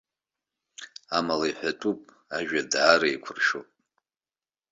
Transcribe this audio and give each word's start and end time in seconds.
Амала 1.17 1.45
иҳәатәуп, 1.49 2.01
ажәа 2.37 2.61
даара 2.71 3.07
еиқәыршәоуп. 3.09 3.69